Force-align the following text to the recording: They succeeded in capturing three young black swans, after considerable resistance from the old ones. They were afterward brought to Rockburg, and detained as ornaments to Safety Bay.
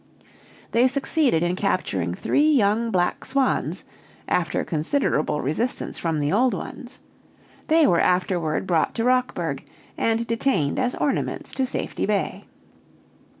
They 0.71 0.87
succeeded 0.87 1.43
in 1.43 1.55
capturing 1.55 2.15
three 2.15 2.49
young 2.51 2.89
black 2.89 3.23
swans, 3.23 3.83
after 4.27 4.63
considerable 4.63 5.41
resistance 5.41 5.99
from 5.99 6.19
the 6.19 6.33
old 6.33 6.55
ones. 6.55 6.97
They 7.67 7.85
were 7.85 7.99
afterward 7.99 8.65
brought 8.65 8.95
to 8.95 9.03
Rockburg, 9.03 9.63
and 9.99 10.25
detained 10.25 10.79
as 10.79 10.95
ornaments 10.95 11.51
to 11.51 11.67
Safety 11.67 12.07
Bay. 12.07 12.45